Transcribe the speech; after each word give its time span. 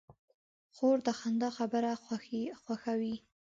خور 0.75 0.97
د 1.05 1.07
خندا 1.19 1.49
خبره 1.57 1.91
خوښوي. 2.63 3.15